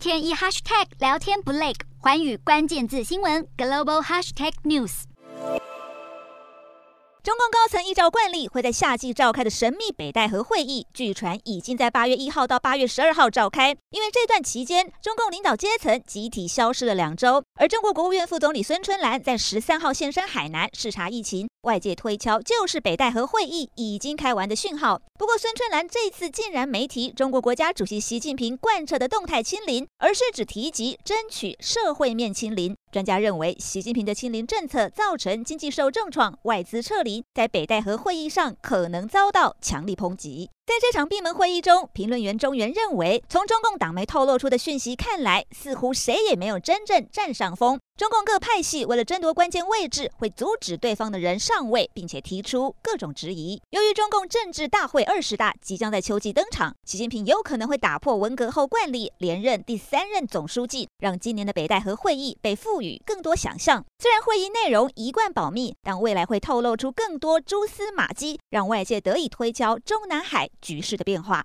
[0.00, 5.02] 天一 hashtag 聊天不累，寰宇关键字新闻 global hashtag news。
[7.22, 13.76] 中共高层依照惯例，会在夏季召开的神秘北戴河会议，据传已经在八月一号到八月十二号召开。
[13.90, 25.02] 因为这段期间，中共领导阶层集体消失了两周，而中国国务院副总理孙春兰在十三号现身海南视察疫情，外界推敲就是北戴河会议已经开完的讯号。
[25.18, 32.74] 不过，孙春兰这次竟然没提中国国家主席习近平贯彻的动态清零，而是只提及争取社会面清零。
[32.90, 40.48] 专家认为，习近平的清零政策造成经济受重创，外资撤离，在北戴河会议上可能遭到强力抨击。
[40.70, 47.80] 在这场闭门会议中，评论员中原认为，从中共党媒透露出的讯息看来，似乎谁也没有真正占上风。
[47.96, 53.60] 中共各派系为了争夺关键位置，会阻止对方的人上位，并且提出各种质疑。
[53.70, 63.84] 由于中共政治大会二十大即将在秋季登场，习近平有可能会打破文革后惯例，连任第三任总书记，让今年的北戴河会议被赋予更多想象。
[63.98, 71.44] 虽然会议内容一贯保密，但未来会透露出更多蛛丝马迹，让外界得以推敲中南海局势的变化。